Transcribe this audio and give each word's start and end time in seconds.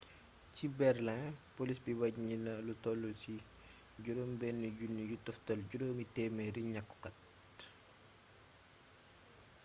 ci 0.55 0.65
berlin 0.77 1.25
poliis 1.55 1.79
bi 1.85 1.91
waññi 1.99 2.37
na 2.45 2.53
lu 2.65 2.73
toll 2.83 3.03
ci 3.21 3.33
6500 4.03 6.37
ñaxtukat 6.73 7.17